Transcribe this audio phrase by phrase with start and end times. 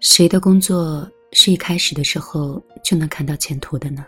[0.00, 4.02] 谁的工作是一开始的时候就能看到前途的呢？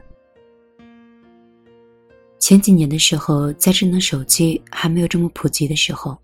[2.39, 6.17] 前几年的时候，在智能手机还没有这么普及的时候，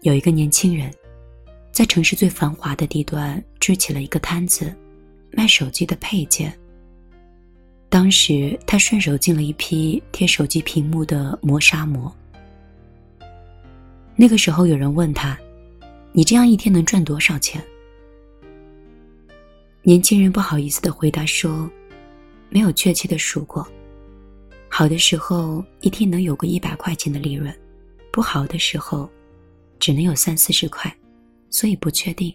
[0.00, 0.90] 有一个年轻人，
[1.70, 4.74] 在城市最繁华的地段支起了一个摊子，
[5.32, 6.50] 卖手机的配件。
[7.90, 12.10] 当时他顺手进了一批贴手机屏幕的磨砂膜。
[14.16, 15.38] 那个时候有人问他
[16.10, 17.62] ：“你这样一天能赚多少钱？”
[19.82, 21.68] 年轻人不好意思的回答说
[22.50, 23.66] ：“没有确切的数过，
[24.68, 27.54] 好的时候一天能有个一百块钱的利润，
[28.12, 29.10] 不好的时候，
[29.78, 30.94] 只能有三四十块，
[31.48, 32.32] 所以不确定。”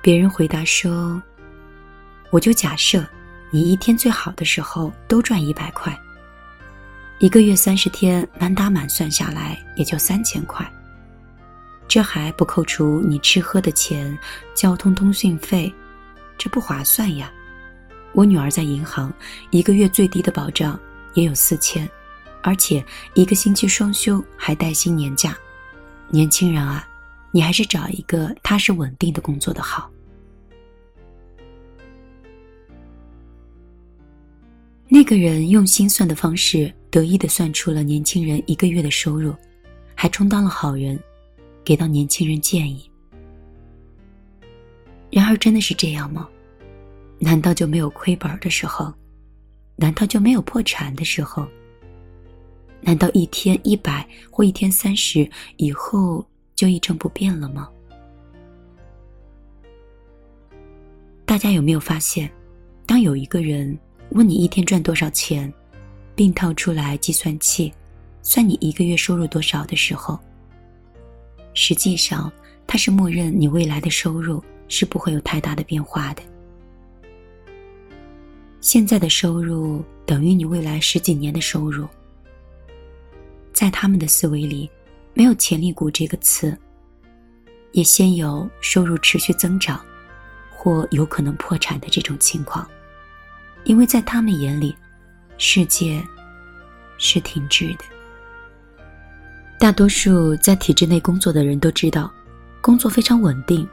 [0.00, 1.22] 别人回答说
[2.32, 3.06] ：“我就假设
[3.50, 5.94] 你一天最好的时候都赚一百块，
[7.18, 10.66] 一个月三十天满打满算下来也就三千块。”
[11.88, 14.16] 这还不扣除你吃喝的钱、
[14.54, 15.72] 交通通讯费，
[16.36, 17.32] 这不划算呀！
[18.12, 19.12] 我女儿在银行，
[19.50, 20.78] 一个月最低的保障
[21.14, 21.88] 也有四千，
[22.42, 22.84] 而且
[23.14, 25.36] 一个星期双休还带薪年假。
[26.08, 26.86] 年轻人啊，
[27.30, 29.90] 你还是找一个踏实稳定的工作的好。
[34.88, 39.34] 那个人用心算的方式，得意的算出了年轻人一个月的收入，
[39.94, 40.98] 还充当了好人。
[41.66, 42.88] 给到年轻人建议。
[45.10, 46.28] 然而，真的是这样吗？
[47.18, 48.94] 难道就没有亏本的时候？
[49.74, 51.44] 难道就没有破产的时候？
[52.80, 57.68] 难道一天一百或一天三十以后就一成不变了吗？
[61.24, 62.30] 大家有没有发现，
[62.86, 63.76] 当有一个人
[64.10, 65.52] 问你一天赚多少钱，
[66.14, 67.72] 并掏出来计算器，
[68.22, 70.16] 算你一个月收入多少的时候？
[71.56, 72.30] 实际上，
[72.66, 76.22] 他是默认你未来的收入是不会有太大的变化的。
[78.60, 81.88] 现在的收入等于你未来十几年的收入。
[83.54, 84.70] 在他们的思维里，
[85.14, 86.56] 没有“潜力股”这个词，
[87.72, 89.82] 也先有收入持续增长，
[90.54, 92.68] 或有可能破产的这种情况，
[93.64, 94.76] 因为在他们眼里，
[95.38, 96.04] 世界
[96.98, 97.95] 是停滞的。
[99.58, 102.12] 大多数在体制内工作的人都知道，
[102.60, 103.66] 工作非常稳定，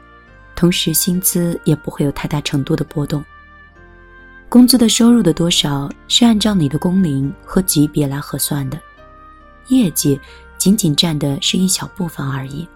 [0.56, 3.22] 同时薪资也不会有太大程度的波动。
[4.48, 8.80] 工资的收入的多少是按照你的工龄和级别来核算的，
[9.68, 10.18] 业绩
[10.56, 12.66] 仅仅占的是一小部分而已。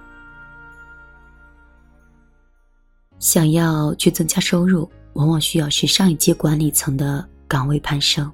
[3.18, 8.30] 想要去增加收入，往往需要是上一级管理层的岗位攀升。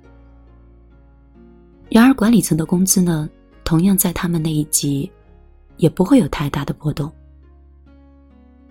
[1.88, 3.28] 然而，管理层的工资呢？
[3.64, 5.10] 同样在他们那一级，
[5.78, 7.10] 也不会有太大的波动。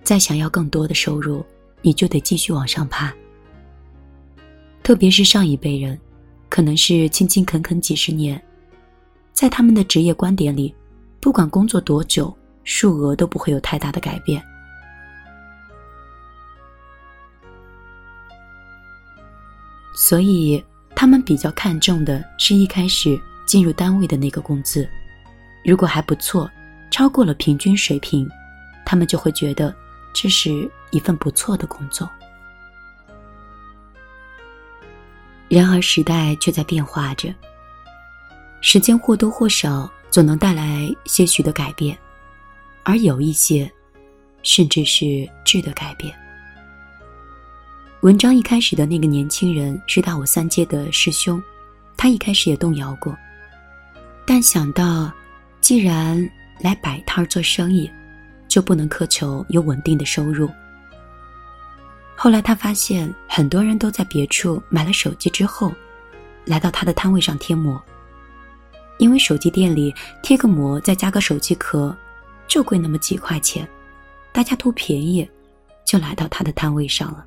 [0.03, 1.43] 再想要更多的收入，
[1.81, 3.13] 你就得继续往上爬。
[4.83, 5.99] 特别是上一辈人，
[6.49, 8.41] 可能是勤勤恳恳几十年，
[9.31, 10.73] 在他们的职业观点里，
[11.19, 14.43] 不管工作多久，数额都不会有太大的改变。
[19.95, 20.63] 所以，
[20.95, 23.19] 他们比较看重的是一开始。
[23.45, 24.89] 进入单位的那个工资，
[25.63, 26.49] 如果还不错，
[26.89, 28.27] 超过了平均水平，
[28.85, 29.75] 他们就会觉得
[30.13, 32.09] 这是一份不错的工作。
[35.49, 37.33] 然而时代却在变化着，
[38.61, 41.97] 时间或多或少总能带来些许的改变，
[42.83, 43.71] 而有一些，
[44.41, 46.13] 甚至是质的改变。
[48.01, 51.41] 文章一开始的那个年轻人是大我三届的师兄，
[51.95, 53.15] 他一开始也动摇过。
[54.25, 55.11] 但想到，
[55.59, 56.29] 既然
[56.59, 57.89] 来摆摊做生意，
[58.47, 60.49] 就不能苛求有稳定的收入。
[62.15, 65.73] 后来他发现，很多人都在别处买了手机之后，
[66.45, 67.81] 来到他的摊位上贴膜。
[68.97, 71.93] 因为手机店里贴个膜再加个手机壳，
[72.47, 73.67] 就贵那么几块钱，
[74.31, 75.29] 大家图便宜，
[75.83, 77.25] 就来到他的摊位上了。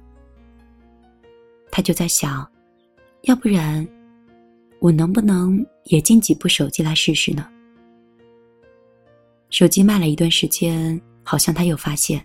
[1.71, 2.49] 他就在想，
[3.23, 3.87] 要不然。
[4.87, 7.44] 我能不能也进几部手机来试试呢？
[9.50, 12.25] 手机卖了一段时间，好像他又发现，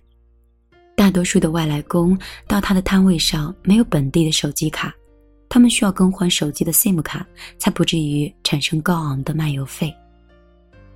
[0.95, 2.15] 大多数的外来工
[2.45, 4.93] 到他的摊位上没有本地的手机卡，
[5.49, 7.25] 他们需要更换手机的 SIM 卡，
[7.57, 9.91] 才不至于产生高昂的漫游费。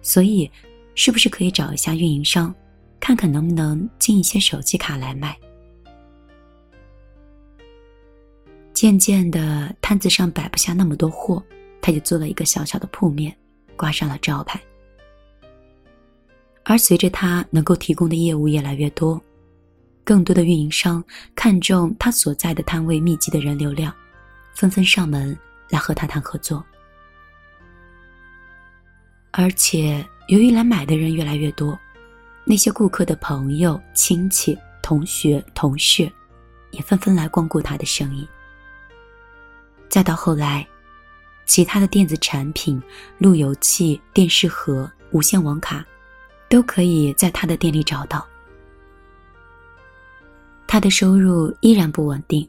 [0.03, 0.47] 所以，
[0.93, 2.53] 是不是可以找一下运营商，
[2.99, 5.35] 看看能不能进一些手机卡来卖？
[8.75, 11.41] 渐渐的，摊子上摆不下那么多货，
[11.81, 13.33] 他就做了一个小小的铺面，
[13.77, 14.61] 挂上了招牌。
[16.65, 19.19] 而随着他能够提供的业务越来越多，
[20.03, 21.01] 更多的运营商
[21.33, 23.95] 看中他所在的摊位密集的人流量，
[24.53, 25.35] 纷纷上门
[25.69, 26.61] 来和他谈合作。
[29.31, 31.79] 而且，由于来买的人越来越多，
[32.43, 36.11] 那些顾客的朋友、亲戚、同学、同事，
[36.71, 38.27] 也纷纷来光顾他的生意。
[39.89, 40.67] 再到后来，
[41.45, 42.81] 其他的电子产品、
[43.17, 45.85] 路由器、电视盒、无线网卡，
[46.49, 48.25] 都可以在他的店里找到。
[50.67, 52.47] 他的收入依然不稳定，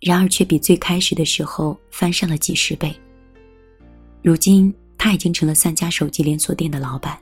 [0.00, 2.94] 然而却比最开始的时候翻上了几十倍。
[4.22, 4.74] 如今。
[5.00, 7.16] 他已经成了三家手机连锁店的老板。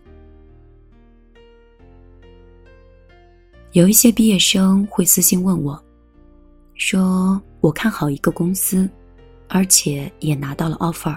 [3.72, 5.78] 有一些毕业生会私信问我，
[6.74, 8.88] 说我看好一个公司，
[9.48, 11.16] 而且也拿到了 offer，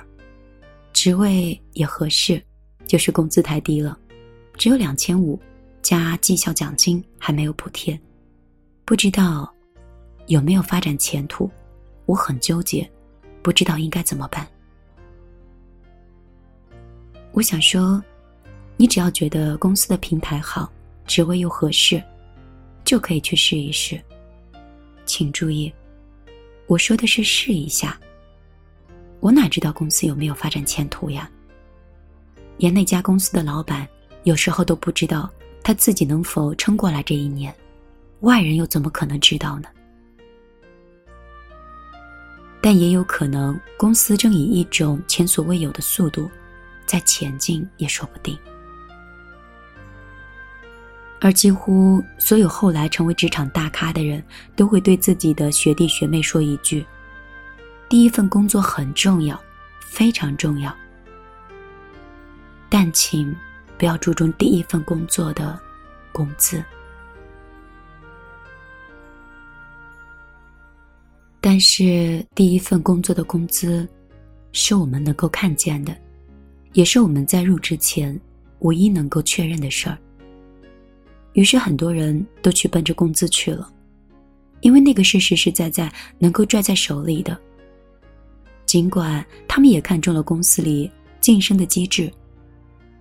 [0.94, 2.42] 职位也合适，
[2.86, 3.98] 就是工资太低了，
[4.56, 5.40] 只有两千五，
[5.82, 8.00] 加绩效奖金还没有补贴，
[8.86, 9.52] 不知道
[10.28, 11.50] 有没有发展前途，
[12.06, 12.90] 我很纠结，
[13.42, 14.48] 不知道应该怎么办。
[17.32, 18.04] 我想说，
[18.78, 20.72] 你只要觉得公司的平台好，
[21.06, 22.02] 职位又合适，
[22.84, 24.00] 就可以去试一试。
[25.06, 25.72] 请注意，
[26.68, 28.00] 我说的是试一下。
[29.20, 31.30] 我哪知道公司有没有发展前途呀？
[32.58, 33.88] 连那家公司的老板
[34.24, 35.30] 有时候都不知道
[35.64, 37.54] 他自己能否撑过来这一年，
[38.22, 39.70] 外人又怎么可能知道呢？
[42.62, 46.30] 但也有可能，公司正以一种前所未有的速度。
[46.86, 48.36] 在前进也说不定，
[51.22, 54.24] 而几乎所有后来成为职场大咖的人
[54.56, 56.84] 都会对自己的学弟学妹说一句
[57.90, 59.38] ：“第一份工作很重要，
[59.82, 60.72] 非常重要，
[62.70, 63.36] 但请
[63.80, 65.60] 不要注重第一份工作的
[66.12, 66.64] 工资。”
[71.42, 73.90] 但是第一份工作的工资，
[74.52, 75.98] 是我们能够看见的。
[76.74, 78.20] 也是我们在入职前
[78.60, 79.98] 唯一能够确认的事儿。
[81.34, 83.68] 于是很多人都去奔着工资去了，
[84.62, 87.36] 因为那个是实实在在能够拽在手里的。
[88.70, 92.08] 尽管他们也看中了公司里晋升的机制，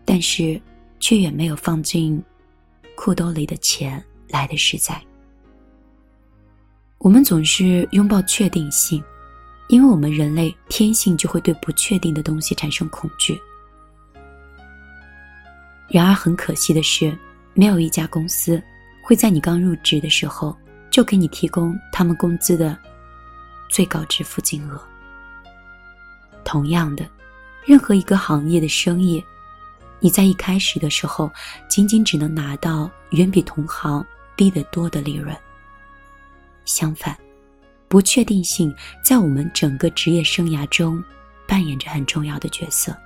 [0.03, 0.59] 但是
[0.99, 2.19] 却远没有放进
[2.97, 4.99] 裤兜里的钱来的实在。
[6.97, 9.05] 我们总是拥抱确定性，
[9.69, 13.39] 因为我们人类天性就会对不确定的东西产生恐惧。
[15.91, 17.15] 然而很可惜的是，
[17.53, 18.59] 没有一家公司
[19.03, 20.57] 会在你刚入职的时候
[20.91, 22.75] 就给你提供他们工资的
[23.69, 24.81] 最高支付金额。
[26.49, 27.07] 同样的，
[27.67, 29.23] 任何一个行业的生意，
[30.01, 31.31] 你在一开始的时候
[31.69, 34.03] 仅仅只能拿到远比同行
[34.35, 35.37] 低得多的利润。
[36.65, 37.15] 相反，
[37.87, 38.75] 不确定性
[39.05, 41.05] 在我们整个职业生涯中
[41.47, 42.97] 扮演着很重要的角色。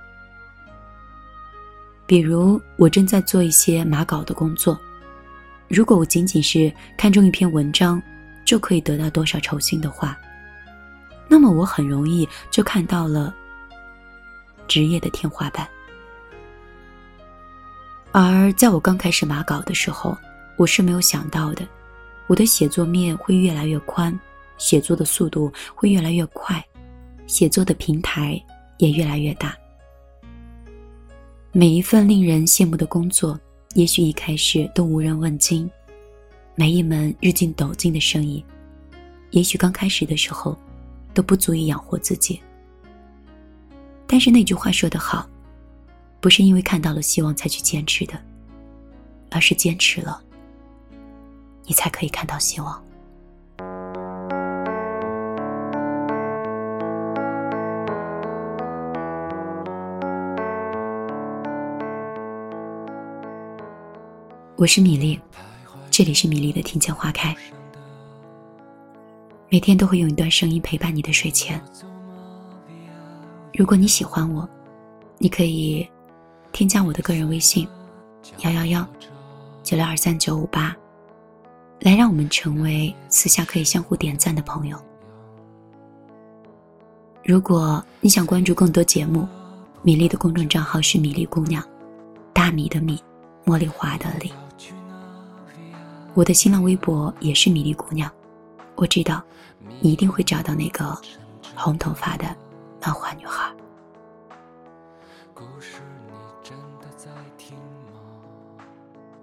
[2.05, 4.79] 比如，我正在做一些码稿的工作。
[5.67, 8.01] 如果我仅仅是看中一篇文章，
[8.45, 10.17] 就可以得到多少酬薪的话，
[11.27, 13.33] 那么我很容易就看到了
[14.67, 15.67] 职业的天花板。
[18.11, 20.15] 而在我刚开始码稿的时候，
[20.57, 21.67] 我是没有想到的，
[22.27, 24.17] 我的写作面会越来越宽，
[24.57, 26.63] 写作的速度会越来越快，
[27.25, 28.39] 写作的平台
[28.77, 29.57] 也越来越大。
[31.51, 33.39] 每一份令人羡慕的工作，
[33.73, 35.67] 也许一开始都无人问津；
[36.53, 38.45] 每一门日进斗金的生意，
[39.31, 40.55] 也许刚开始的时候
[41.13, 42.41] 都不足以养活自己。
[44.07, 45.27] 但是那句话说得好，
[46.19, 48.13] 不是因为看到了希望才去坚持的，
[49.31, 50.21] 而是坚持了，
[51.65, 52.83] 你才可以看到希望。
[64.55, 65.19] 我是米粒，
[65.91, 67.35] 这里是米粒的庭前花开。
[69.53, 71.61] 每天都会用一段声音陪伴你的睡前。
[73.53, 74.49] 如果你喜欢我，
[75.19, 75.87] 你可以
[76.51, 77.67] 添加我的个人微信：
[78.39, 78.83] 幺幺幺
[79.61, 80.75] 九六二三九五八，
[81.81, 84.83] 来让我们成为私下可以相互点赞的朋友。
[87.23, 89.27] 如果你想关注更多节目，
[89.83, 91.63] 米粒的公众账号是米粒姑娘，
[92.33, 92.99] 大米的米，
[93.45, 94.31] 茉莉花的莉。
[96.15, 98.11] 我的新浪微博也是米粒姑娘，
[98.83, 99.23] 我知道，
[99.79, 100.93] 你一定会找到那个
[101.55, 102.25] 红头发的
[102.81, 103.49] 漫画女孩。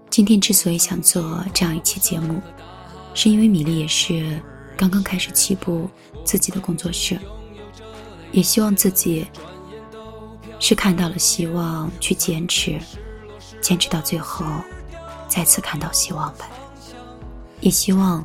[0.09, 2.40] 今天之所以想做这样一期节目，
[3.12, 4.40] 是因为米粒也是
[4.79, 5.90] 刚刚开始起步
[6.25, 7.21] 自己的工作室，
[8.33, 9.26] 也希望自己
[10.59, 12.81] 是看到了希望去坚持，
[13.61, 14.43] 坚持到最后，
[15.29, 16.49] 再次看到希望吧。
[17.61, 18.25] 也希望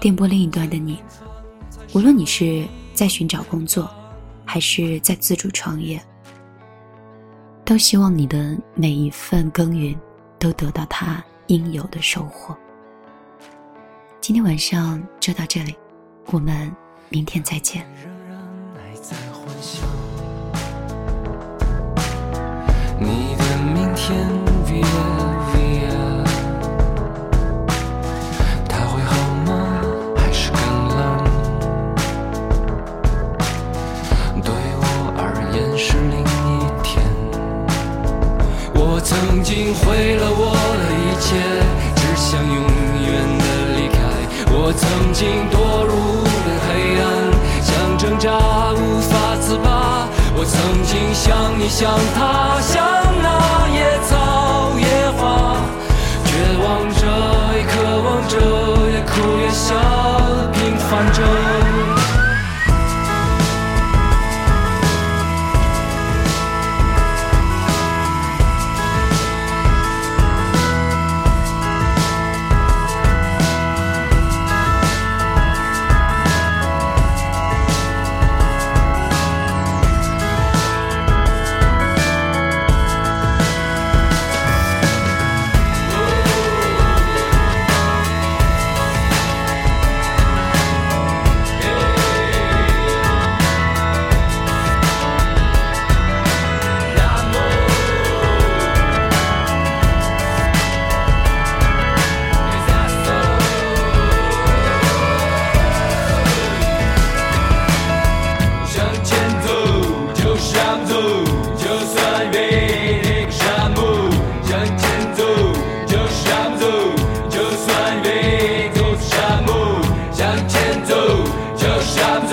[0.00, 1.02] 电波另一端的你，
[1.92, 2.64] 无论你是
[2.94, 3.90] 在寻找工作，
[4.44, 6.00] 还是在自主创业，
[7.64, 9.98] 都希望你的每一份耕耘
[10.38, 12.56] 都得到它应有的收获。
[14.20, 15.74] 今天晚上就到这里，
[16.26, 16.70] 我们
[17.08, 17.84] 明天再见。
[23.00, 24.28] 你的明天
[24.64, 25.17] ，via
[39.74, 41.36] 毁了我的一切，
[41.96, 42.56] 只想永
[43.06, 43.08] 远
[43.38, 43.44] 的
[43.76, 43.96] 离开。
[44.50, 45.92] 我曾经堕入
[46.24, 46.68] 了黑
[47.00, 47.04] 暗，
[47.62, 48.26] 想挣扎
[48.74, 50.08] 无法自拔。
[50.34, 52.97] 我曾经像你，像他，像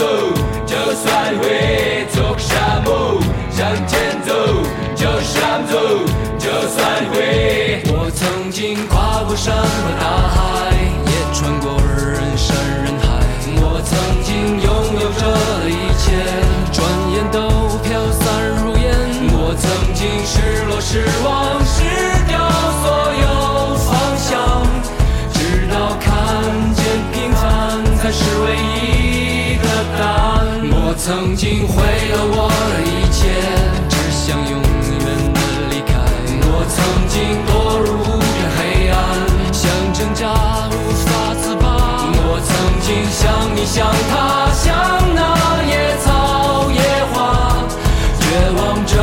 [0.06, 0.12] 走，
[0.68, 3.20] 就算会走沙漠，
[3.50, 4.34] 向前走，
[4.96, 5.74] 就算走，
[6.38, 6.78] 就算
[7.12, 7.82] 会。
[7.88, 9.66] 我曾经跨过山和
[10.00, 10.38] 大海，
[11.08, 13.04] 也穿过人山人海。
[13.58, 14.70] 我曾经拥
[15.02, 15.26] 有着
[15.68, 16.06] 一切，
[16.72, 16.78] 转
[17.12, 17.40] 眼都
[17.82, 18.24] 飘散
[18.64, 18.86] 如烟。
[19.34, 21.55] 我曾经失落失望。
[31.06, 33.30] 曾经毁了我的一切，
[33.88, 35.38] 只想永远的
[35.70, 36.02] 离开。
[36.42, 38.98] 我曾经堕入无边黑暗，
[39.54, 39.70] 想。
[39.94, 40.34] 挣扎
[40.74, 40.74] 无
[41.06, 41.08] 法
[41.40, 42.50] 自拔，我曾
[42.82, 43.22] 经像
[43.56, 44.66] 你像他像
[45.14, 45.22] 那
[45.70, 46.82] 野草野
[47.14, 47.54] 花，
[48.20, 48.26] 绝
[48.58, 48.98] 望着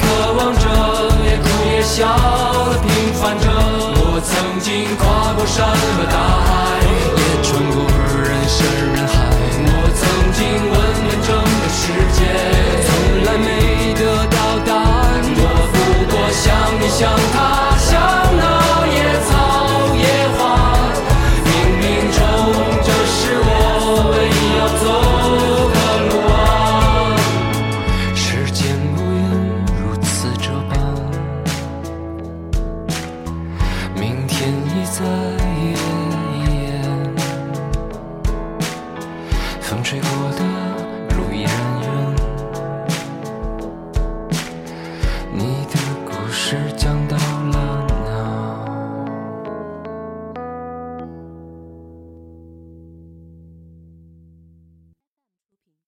[0.00, 0.02] 渴
[0.38, 0.64] 望着
[1.28, 2.08] 也哭也笑
[2.72, 2.88] 的平
[3.20, 3.44] 凡着。
[4.00, 4.32] 我曾
[4.64, 5.04] 经跨
[5.36, 6.23] 过山和大